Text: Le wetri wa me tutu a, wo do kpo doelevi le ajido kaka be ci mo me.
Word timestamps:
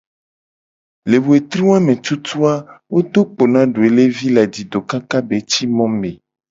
Le 1.09 1.17
wetri 1.27 1.61
wa 1.71 1.77
me 1.87 1.93
tutu 2.05 2.37
a, 2.53 2.53
wo 2.91 2.99
do 3.13 3.21
kpo 3.33 3.43
doelevi 3.73 4.25
le 4.35 4.39
ajido 4.47 4.79
kaka 4.91 5.17
be 5.27 5.37
ci 5.49 5.63
mo 5.75 5.85
me. 5.99 6.09